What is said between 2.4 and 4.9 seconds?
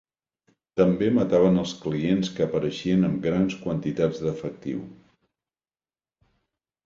apareixien amb grans quantitats d'efectiu.